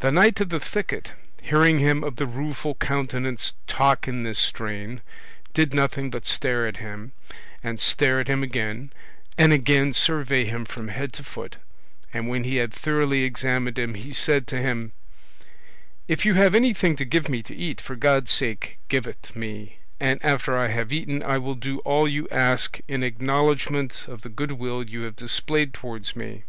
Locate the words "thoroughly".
12.74-13.22